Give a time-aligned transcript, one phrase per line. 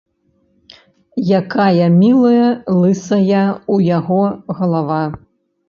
[1.39, 4.21] Якая мілая лысая ў яго
[4.61, 5.01] галава!